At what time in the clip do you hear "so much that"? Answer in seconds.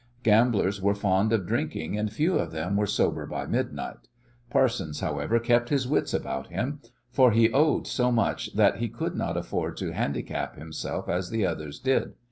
7.85-8.77